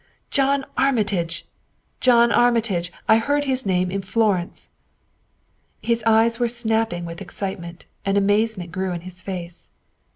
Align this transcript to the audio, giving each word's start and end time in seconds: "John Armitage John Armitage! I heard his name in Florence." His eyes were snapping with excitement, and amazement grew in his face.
"John 0.31 0.65
Armitage 0.77 1.45
John 1.99 2.31
Armitage! 2.31 2.91
I 3.07 3.19
heard 3.19 3.45
his 3.45 3.67
name 3.67 3.91
in 3.91 4.01
Florence." 4.01 4.71
His 5.79 6.03
eyes 6.07 6.39
were 6.39 6.47
snapping 6.49 7.05
with 7.05 7.21
excitement, 7.21 7.85
and 8.03 8.17
amazement 8.17 8.71
grew 8.71 8.93
in 8.93 9.01
his 9.01 9.21
face. 9.21 9.69